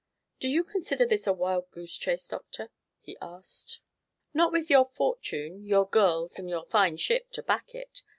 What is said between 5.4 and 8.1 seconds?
your girls and your fine ship to back it.